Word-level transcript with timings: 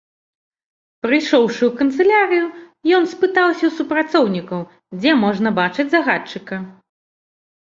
Прыйшоўшы 1.05 1.63
ў 1.67 1.71
канцылярыю, 1.81 2.45
ён 2.99 3.03
спытаўся 3.13 3.63
ў 3.67 3.71
супрацоўнікаў, 3.81 4.67
дзе 4.99 5.11
можна 5.25 5.49
бачыць 5.61 5.89
загадчыка. 5.93 6.55